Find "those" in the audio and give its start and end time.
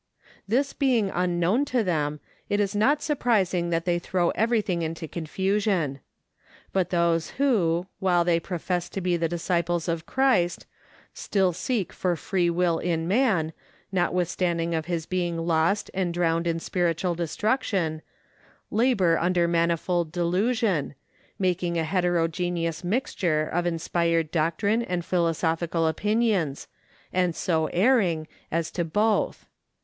6.89-7.29